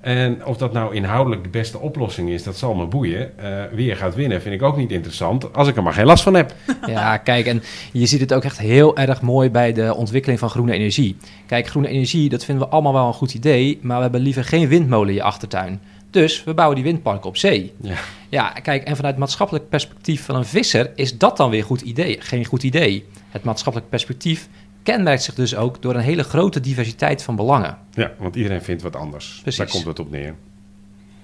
En 0.00 0.46
of 0.46 0.56
dat 0.56 0.72
nou 0.72 0.94
inhoudelijk 0.94 1.42
de 1.42 1.48
beste 1.48 1.78
oplossing 1.78 2.30
is, 2.30 2.42
dat 2.42 2.56
zal 2.56 2.74
me 2.74 2.86
boeien. 2.86 3.38
Eh, 3.38 3.62
wie 3.72 3.90
er 3.90 3.96
gaat 3.96 4.14
winnen 4.14 4.42
vind 4.42 4.54
ik 4.54 4.62
ook 4.62 4.76
niet 4.76 4.90
interessant, 4.90 5.54
als 5.54 5.68
ik 5.68 5.76
er 5.76 5.82
maar 5.82 5.92
geen 5.92 6.06
last 6.06 6.22
van 6.22 6.34
heb. 6.34 6.54
Ja, 6.86 7.16
kijk, 7.16 7.46
en 7.46 7.62
je 7.92 8.06
ziet 8.06 8.20
het 8.20 8.32
ook 8.32 8.44
echt 8.44 8.58
heel 8.58 8.96
erg 8.96 9.20
mooi 9.20 9.50
bij 9.50 9.72
de 9.72 9.94
ontwikkeling 9.94 10.38
van 10.38 10.50
groene 10.50 10.72
energie. 10.72 11.16
Kijk, 11.46 11.66
groene 11.66 11.88
energie, 11.88 12.28
dat 12.28 12.44
vinden 12.44 12.64
we 12.64 12.72
allemaal 12.72 12.92
wel 12.92 13.06
een 13.06 13.12
goed 13.12 13.34
idee, 13.34 13.78
maar 13.82 13.96
we 13.96 14.02
hebben 14.02 14.20
liever 14.20 14.44
geen 14.44 14.68
windmolen 14.68 15.08
in 15.08 15.14
je 15.14 15.22
achtertuin. 15.22 15.80
Dus 16.10 16.44
we 16.44 16.54
bouwen 16.54 16.76
die 16.76 16.84
windparken 16.84 17.28
op 17.28 17.36
zee. 17.36 17.72
Ja. 17.80 17.96
Ja, 18.28 18.48
kijk, 18.48 18.82
en 18.82 18.96
vanuit 18.96 19.14
het 19.14 19.24
maatschappelijk 19.24 19.68
perspectief 19.68 20.24
van 20.24 20.36
een 20.36 20.44
visser 20.44 20.90
is 20.94 21.18
dat 21.18 21.36
dan 21.36 21.50
weer 21.50 21.64
goed 21.64 21.80
idee, 21.80 22.16
geen 22.20 22.44
goed 22.44 22.62
idee. 22.62 23.04
Het 23.28 23.44
maatschappelijk 23.44 23.90
perspectief 23.90 24.48
kenmerkt 24.82 25.22
zich 25.22 25.34
dus 25.34 25.56
ook 25.56 25.82
door 25.82 25.94
een 25.94 26.00
hele 26.00 26.22
grote 26.22 26.60
diversiteit 26.60 27.22
van 27.22 27.36
belangen. 27.36 27.78
ja, 27.92 28.12
want 28.18 28.36
iedereen 28.36 28.62
vindt 28.62 28.82
wat 28.82 28.96
anders. 28.96 29.38
Precies. 29.42 29.58
Daar 29.58 29.70
komt 29.70 29.84
het 29.84 29.98
op 29.98 30.10
neer. 30.10 30.34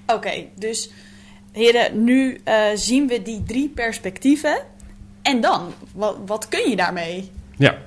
Oké, 0.06 0.44
dus 0.54 0.90
heren, 1.52 2.04
nu 2.04 2.40
eh, 2.44 2.56
zien 2.75 3.06
we 3.06 3.22
die 3.22 3.42
drie 3.42 3.68
perspectieven. 3.68 4.58
En 5.22 5.40
dan, 5.40 5.72
wat, 5.92 6.16
wat 6.26 6.48
kun 6.48 6.70
je 6.70 6.76
daarmee? 6.76 7.30
Ja. 7.56 7.78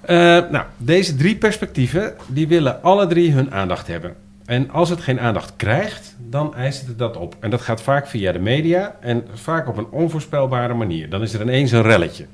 Eh, 0.00 0.16
nou, 0.50 0.64
deze 0.76 1.16
drie 1.16 1.36
perspectieven, 1.36 2.14
die 2.26 2.48
willen 2.48 2.82
alle 2.82 3.06
drie 3.06 3.32
hun 3.32 3.52
aandacht 3.52 3.86
hebben. 3.86 4.16
En 4.44 4.70
als 4.70 4.88
het 4.88 5.00
geen 5.00 5.20
aandacht 5.20 5.52
krijgt, 5.56 6.16
dan 6.18 6.54
eist 6.54 6.86
het 6.86 6.98
dat 6.98 7.16
op. 7.16 7.36
En 7.40 7.50
dat 7.50 7.60
gaat 7.60 7.82
vaak 7.82 8.06
via 8.06 8.32
de 8.32 8.38
media 8.38 8.96
en 9.00 9.24
vaak 9.34 9.68
op 9.68 9.76
een 9.76 9.90
onvoorspelbare 9.90 10.74
manier. 10.74 11.10
Dan 11.10 11.22
is 11.22 11.32
er 11.32 11.40
ineens 11.40 11.72
een 11.72 11.82
relletje. 11.82 12.26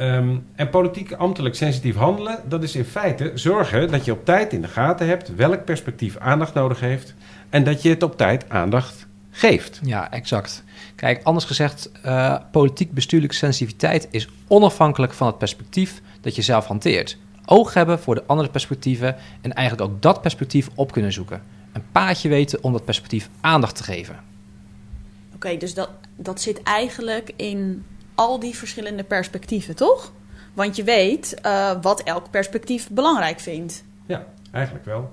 Ehm, 0.00 0.36
en 0.54 0.70
politiek 0.70 1.12
ambtelijk 1.12 1.54
sensitief 1.54 1.96
handelen, 1.96 2.38
dat 2.48 2.62
is 2.62 2.74
in 2.74 2.84
feite 2.84 3.30
zorgen 3.34 3.90
dat 3.90 4.04
je 4.04 4.12
op 4.12 4.24
tijd 4.24 4.52
in 4.52 4.60
de 4.60 4.68
gaten 4.68 5.06
hebt 5.06 5.34
welk 5.34 5.64
perspectief 5.64 6.16
aandacht 6.16 6.54
nodig 6.54 6.80
heeft. 6.80 7.14
En 7.48 7.64
dat 7.64 7.82
je 7.82 7.88
het 7.88 8.02
op 8.02 8.16
tijd 8.16 8.48
aandacht 8.48 9.06
geeft. 9.30 9.80
Ja, 9.82 10.10
exact. 10.10 10.64
Kijk, 10.94 11.22
anders 11.22 11.44
gezegd, 11.44 11.90
eh, 12.02 12.36
politiek 12.50 12.92
bestuurlijke 12.92 13.34
sensitiviteit 13.34 14.08
is 14.10 14.28
onafhankelijk 14.48 15.12
van 15.12 15.26
het 15.26 15.38
perspectief 15.38 16.00
dat 16.20 16.36
je 16.36 16.42
zelf 16.42 16.66
hanteert. 16.66 17.16
Oog 17.44 17.74
hebben 17.74 17.98
voor 17.98 18.14
de 18.14 18.24
andere 18.26 18.48
perspectieven 18.48 19.16
en 19.40 19.52
eigenlijk 19.52 19.90
ook 19.90 20.02
dat 20.02 20.20
perspectief 20.20 20.68
op 20.74 20.92
kunnen 20.92 21.12
zoeken. 21.12 21.42
Een 21.72 21.84
paadje 21.92 22.28
weten 22.28 22.62
om 22.62 22.72
dat 22.72 22.84
perspectief 22.84 23.28
aandacht 23.40 23.76
te 23.76 23.82
geven. 23.82 24.18
Oké, 25.34 25.56
dus 25.56 25.74
dat, 25.74 25.90
dat 26.16 26.40
zit 26.40 26.62
eigenlijk 26.62 27.32
in 27.36 27.84
al 28.20 28.38
die 28.38 28.56
verschillende 28.56 29.04
perspectieven, 29.04 29.76
toch? 29.76 30.12
Want 30.54 30.76
je 30.76 30.84
weet 30.84 31.40
eh, 31.40 31.72
wat 31.82 32.02
elk 32.02 32.30
perspectief 32.30 32.88
belangrijk 32.90 33.40
vindt. 33.40 33.84
Ja, 34.06 34.26
eigenlijk 34.52 34.84
wel. 34.84 35.12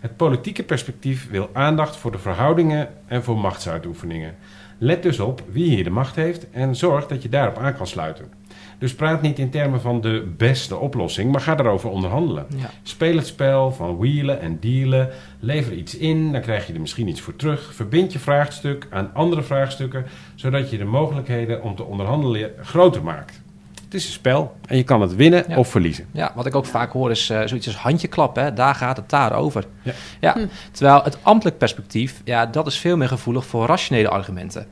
Het 0.00 0.16
politieke 0.16 0.62
perspectief 0.62 1.30
wil 1.30 1.50
aandacht 1.52 1.96
voor 1.96 2.12
de 2.12 2.18
verhoudingen 2.18 2.88
en 3.06 3.22
voor 3.22 3.38
machtsuitoefeningen. 3.38 4.36
Let 4.78 5.02
dus 5.02 5.20
op 5.20 5.42
wie 5.50 5.68
hier 5.68 5.84
de 5.84 5.90
macht 5.90 6.16
heeft 6.16 6.50
en 6.50 6.76
zorg 6.76 7.06
dat 7.06 7.22
je 7.22 7.28
daarop 7.28 7.58
aan 7.58 7.76
kan 7.76 7.86
sluiten. 7.86 8.32
Dus 8.78 8.94
praat 8.94 9.22
niet 9.22 9.38
in 9.38 9.50
termen 9.50 9.80
van 9.80 10.00
de 10.00 10.32
beste 10.36 10.76
oplossing, 10.76 11.32
maar 11.32 11.40
ga 11.40 11.54
daarover 11.54 11.90
onderhandelen. 11.90 12.46
Ja. 12.56 12.70
Speel 12.82 13.16
het 13.16 13.26
spel 13.26 13.72
van 13.72 13.98
wheelen 13.98 14.40
en 14.40 14.58
dealen. 14.60 15.08
Lever 15.40 15.72
iets 15.72 15.96
in, 15.96 16.32
dan 16.32 16.40
krijg 16.40 16.66
je 16.66 16.72
er 16.72 16.80
misschien 16.80 17.08
iets 17.08 17.20
voor 17.20 17.36
terug. 17.36 17.74
Verbind 17.74 18.12
je 18.12 18.18
vraagstuk 18.18 18.86
aan 18.90 19.10
andere 19.14 19.42
vraagstukken, 19.42 20.06
zodat 20.34 20.70
je 20.70 20.78
de 20.78 20.84
mogelijkheden 20.84 21.62
om 21.62 21.76
te 21.76 21.84
onderhandelen 21.84 22.50
groter 22.62 23.02
maakt. 23.02 23.40
Het 23.84 23.94
is 23.94 24.06
een 24.06 24.12
spel 24.12 24.56
en 24.66 24.76
je 24.76 24.82
kan 24.82 25.00
het 25.00 25.14
winnen 25.14 25.44
Ja. 25.48 25.56
of 25.56 25.68
verliezen. 25.68 26.06
Ja, 26.12 26.32
wat 26.34 26.46
ik 26.46 26.54
ook 26.54 26.66
vaak 26.66 26.92
hoor 26.92 27.10
is 27.10 27.30
eh, 27.30 27.40
zoiets 27.44 27.66
als 27.66 27.76
handjeklap, 27.76 28.36
hè? 28.36 28.52
daar 28.52 28.74
gaat 28.74 28.96
het 28.96 29.10
daar 29.10 29.32
over. 29.32 29.64
Ja. 29.82 29.92
Ja, 30.20 30.36
Terwijl 30.72 31.02
het 31.02 31.18
ambtelijk 31.22 31.58
perspectief, 31.58 32.20
ja, 32.24 32.46
dat 32.46 32.66
is 32.66 32.78
veel 32.78 32.96
meer 32.96 33.08
gevoelig 33.08 33.46
voor 33.46 33.66
rationele 33.66 34.08
argumenten. 34.08 34.66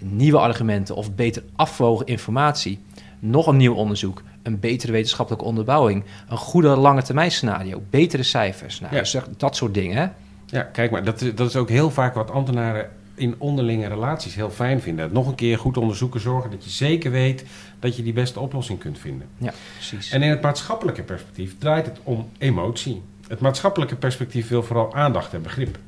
Nieuwe 0.00 0.38
argumenten 0.38 0.94
of 0.94 1.14
beter 1.14 1.42
afwogen 1.56 2.06
informatie. 2.06 2.78
Nog 3.20 3.46
een 3.46 3.56
nieuw 3.56 3.74
onderzoek, 3.74 4.22
een 4.42 4.60
betere 4.60 4.92
wetenschappelijke 4.92 5.46
onderbouwing, 5.46 6.04
een 6.28 6.36
goede 6.36 6.68
lange 6.68 7.02
termijn 7.02 7.30
scenario, 7.30 7.82
betere 7.90 8.22
cijfers. 8.22 8.80
Nou, 8.80 8.94
Ja. 8.94 9.22
dat 9.36 9.56
soort 9.56 9.74
dingen. 9.74 10.14
Ja, 10.46 10.62
kijk 10.62 10.90
maar, 10.90 11.04
dat, 11.04 11.20
is- 11.20 11.34
dat 11.34 11.48
is 11.48 11.56
ook 11.56 11.68
heel 11.68 11.90
vaak 11.90 12.14
wat 12.14 12.30
ambtenaren 12.30 12.88
in 13.14 13.34
onderlinge 13.38 13.86
relaties 13.86 14.34
heel 14.34 14.50
fijn 14.50 14.80
vinden. 14.80 15.12
Nog 15.12 15.26
een 15.26 15.34
keer 15.34 15.58
goed 15.58 15.76
onderzoeken, 15.76 16.20
zorgen 16.20 16.50
dat 16.50 16.64
je 16.64 16.70
zeker 16.70 17.10
weet 17.10 17.44
dat 17.80 17.96
je 17.96 18.02
die 18.02 18.12
beste 18.12 18.40
oplossing 18.40 18.78
kunt 18.78 18.98
vinden. 18.98 19.26
Ja, 19.38 19.52
precies. 19.74 20.10
En 20.10 20.22
in 20.22 20.30
het 20.30 20.40
maatschappelijke 20.40 21.02
perspectief 21.02 21.54
draait 21.58 21.86
het 21.86 21.98
om 22.02 22.28
emotie. 22.38 23.02
Het 23.28 23.40
maatschappelijke 23.40 23.96
perspectief 23.96 24.48
wil 24.48 24.62
vooral 24.62 24.94
aandacht 24.94 25.34
en 25.34 25.42
begrip. 25.42 25.78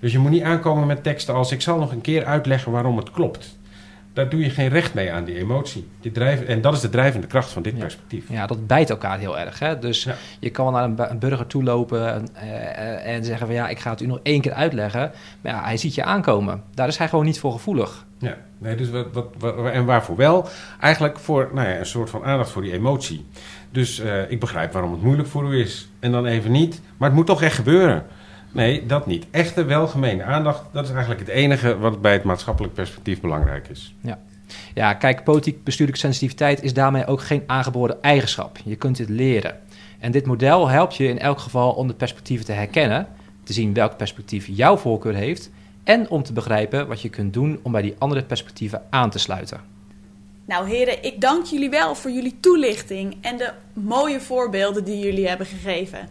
Dus 0.00 0.12
je 0.12 0.18
moet 0.18 0.30
niet 0.30 0.42
aankomen 0.42 0.86
met 0.86 1.02
teksten 1.02 1.34
als 1.34 1.52
ik 1.52 1.60
zal 1.60 1.78
nog 1.78 1.92
een 1.92 2.00
keer 2.00 2.24
uitleggen 2.24 2.72
waarom 2.72 2.96
het 2.96 3.10
klopt. 3.10 3.55
Daar 4.16 4.28
doe 4.28 4.40
je 4.40 4.50
geen 4.50 4.68
recht 4.68 4.94
mee 4.94 5.12
aan 5.12 5.24
die 5.24 5.36
emotie. 5.38 5.88
Die 6.00 6.12
drijf, 6.12 6.40
en 6.42 6.60
dat 6.60 6.72
is 6.74 6.80
de 6.80 6.88
drijvende 6.88 7.26
kracht 7.26 7.50
van 7.50 7.62
dit 7.62 7.72
Ja. 7.74 7.78
perspectief. 7.78 8.24
Ja, 8.28 8.46
dat 8.46 8.66
bijt 8.66 8.90
elkaar 8.90 9.18
heel 9.18 9.38
erg. 9.38 9.58
Hè? 9.58 9.78
Dus 9.78 10.04
Ja. 10.04 10.14
je 10.40 10.50
kan 10.50 10.64
wel 10.64 10.74
naar 10.74 10.84
een, 10.84 10.94
bu- 10.94 11.02
een 11.08 11.18
burger 11.18 11.46
toe 11.46 11.62
lopen 11.62 12.12
en, 12.14 12.28
eh, 12.34 13.14
en 13.14 13.24
zeggen 13.24 13.46
van 13.46 13.56
ja, 13.56 13.68
ik 13.68 13.78
ga 13.78 13.90
het 13.90 14.00
u 14.00 14.06
nog 14.06 14.20
één 14.22 14.40
keer 14.40 14.52
uitleggen. 14.52 15.10
Maar 15.40 15.52
ja, 15.52 15.62
hij 15.64 15.76
ziet 15.76 15.94
je 15.94 16.04
aankomen. 16.04 16.62
Daar 16.74 16.88
is 16.88 16.96
hij 16.98 17.08
gewoon 17.08 17.24
niet 17.24 17.38
voor 17.40 17.52
gevoelig. 17.52 18.04
Ja, 18.18 18.36
nee, 18.58 18.74
dus 18.76 18.90
wat, 18.90 19.06
wat, 19.12 19.26
wat- 19.38 19.70
en 19.72 19.84
waarvoor 19.84 20.16
wel? 20.16 20.48
Eigenlijk 20.80 21.18
voor 21.18 21.50
nou 21.54 21.68
ja, 21.68 21.78
een 21.78 21.86
soort 21.86 22.10
van 22.10 22.24
aandacht 22.24 22.50
voor 22.50 22.62
die 22.62 22.72
emotie. 22.72 23.26
Dus 23.70 23.98
eh, 24.00 24.30
ik 24.30 24.40
begrijp 24.40 24.72
waarom 24.72 24.92
het 24.92 25.02
moeilijk 25.02 25.28
voor 25.28 25.54
u 25.54 25.60
is. 25.60 25.88
En 26.00 26.12
dan 26.12 26.26
even 26.26 26.50
niet. 26.50 26.80
Maar 26.96 27.08
het 27.08 27.16
moet 27.18 27.26
toch 27.26 27.42
echt 27.42 27.54
gebeuren. 27.54 28.04
Nee, 28.56 28.86
dat 28.86 29.06
niet. 29.06 29.26
Echte 29.30 29.64
welgemeende 29.64 30.22
aandacht, 30.22 30.62
dat 30.72 30.84
is 30.84 30.90
eigenlijk 30.90 31.20
het 31.20 31.28
enige 31.28 31.78
wat 31.78 32.00
bij 32.00 32.12
het 32.12 32.22
maatschappelijk 32.22 32.74
perspectief 32.74 33.20
belangrijk 33.20 33.68
is. 33.68 33.94
Ja, 34.74 34.94
kijk, 34.94 35.24
politiek 35.24 35.64
bestuurlijke 35.64 36.00
sensitiviteit 36.00 36.62
is 36.62 36.74
daarmee 36.74 37.06
ook 37.06 37.20
geen 37.20 37.42
aangeboren 37.46 38.02
eigenschap. 38.02 38.58
Je 38.64 38.76
kunt 38.76 38.96
dit 38.96 39.08
leren. 39.08 39.60
En 39.98 40.12
dit 40.12 40.26
model 40.26 40.68
helpt 40.68 40.96
je 40.96 41.08
in 41.08 41.18
elk 41.18 41.38
geval 41.38 41.72
om 41.72 41.86
de 41.86 41.94
perspectieven 41.94 42.46
te 42.46 42.52
herkennen, 42.52 43.06
te 43.44 43.52
zien 43.52 43.74
welk 43.74 43.96
perspectief 43.96 44.46
jouw 44.50 44.76
voorkeur 44.76 45.14
heeft 45.14 45.50
en 45.84 46.10
om 46.10 46.22
te 46.22 46.32
begrijpen 46.32 46.86
wat 46.88 47.02
je 47.02 47.08
kunt 47.08 47.32
doen 47.32 47.60
om 47.62 47.72
bij 47.72 47.82
die 47.82 47.94
andere 47.98 48.24
perspectieven 48.24 48.82
aan 48.90 49.10
te 49.10 49.18
sluiten. 49.18 49.60
Nou 50.46 50.68
heren, 50.68 51.04
ik 51.04 51.20
dank 51.20 51.44
jullie 51.44 51.70
wel 51.70 51.94
voor 51.94 52.10
jullie 52.10 52.36
toelichting 52.40 53.16
en 53.20 53.36
de 53.36 53.52
mooie 53.72 54.20
voorbeelden 54.20 54.84
die 54.84 54.98
jullie 54.98 55.28
hebben 55.28 55.46
gegeven. 55.46 56.08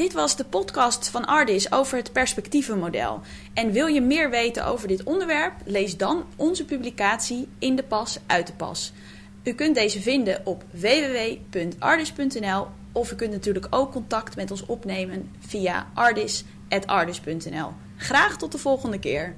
Dit 0.00 0.12
was 0.12 0.36
de 0.36 0.44
podcast 0.44 1.08
van 1.08 1.26
Ardis 1.26 1.72
over 1.72 1.96
het 1.96 2.12
perspectievenmodel. 2.12 3.20
En 3.54 3.72
wil 3.72 3.86
je 3.86 4.00
meer 4.00 4.30
weten 4.30 4.66
over 4.66 4.88
dit 4.88 5.02
onderwerp? 5.02 5.52
Lees 5.64 5.96
dan 5.96 6.24
onze 6.36 6.64
publicatie 6.64 7.48
In 7.58 7.76
de 7.76 7.82
Pas, 7.82 8.18
Uit 8.26 8.46
de 8.46 8.52
Pas. 8.52 8.92
U 9.44 9.52
kunt 9.52 9.74
deze 9.74 10.00
vinden 10.00 10.40
op 10.44 10.64
www.ardis.nl 10.70 12.66
of 12.92 13.12
u 13.12 13.14
kunt 13.14 13.30
natuurlijk 13.30 13.66
ook 13.70 13.92
contact 13.92 14.36
met 14.36 14.50
ons 14.50 14.66
opnemen 14.66 15.30
via 15.38 15.86
ardis.ardis.nl. 15.94 17.72
Graag 17.96 18.36
tot 18.36 18.52
de 18.52 18.58
volgende 18.58 18.98
keer. 18.98 19.36